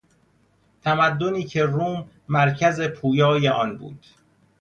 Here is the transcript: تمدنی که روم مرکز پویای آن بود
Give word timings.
تمدنی 0.81 1.43
که 1.43 1.63
روم 1.65 2.09
مرکز 2.27 2.81
پویای 2.81 3.49
آن 3.49 3.77
بود 3.77 4.05